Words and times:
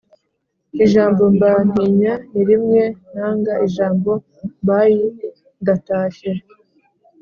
ijambo 0.83 1.21
mbantinya 1.35 2.13
nirimwe 2.31 2.83
nanga 3.13 3.53
ijambo 3.67 4.11
bayi 4.67 5.03
ndatashye" 5.61 6.31